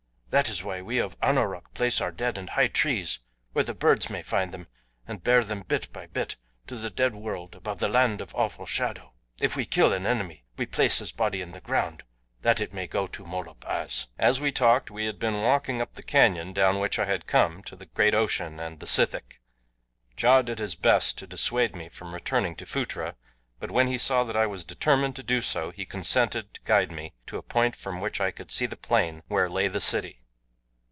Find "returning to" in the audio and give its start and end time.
22.13-22.65